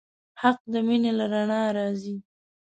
حق 0.41 0.59
د 0.71 0.73
مینې 0.87 1.11
له 1.19 1.25
رڼا 1.31 1.61
راځي. 1.77 2.15